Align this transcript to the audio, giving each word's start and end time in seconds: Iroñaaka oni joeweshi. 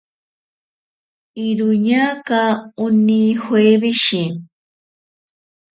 Iroñaaka 1.47 2.41
oni 2.83 3.19
joeweshi. 3.41 4.21